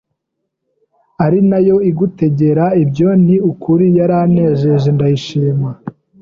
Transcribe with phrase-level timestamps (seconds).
[1.25, 5.69] ari nayo igutegera ibyo ni ukuri yaranejeje ndayishima